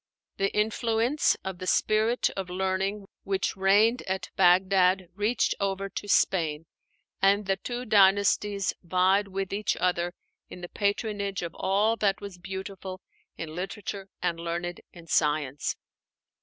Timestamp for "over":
5.59-5.89